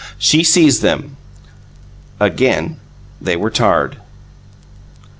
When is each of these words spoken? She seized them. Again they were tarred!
She 0.17 0.43
seized 0.43 0.81
them. 0.81 1.15
Again 2.19 2.79
they 3.21 3.35
were 3.35 3.51
tarred! 3.51 3.97